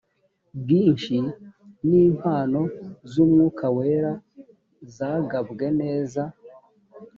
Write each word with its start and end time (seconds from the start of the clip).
bwinshi 0.59 1.15
n 1.87 1.89
impano 2.05 2.61
z 3.11 3.13
umwuka 3.23 3.65
wera 3.77 4.13
zagabwe 4.95 5.65
neza 5.81 6.21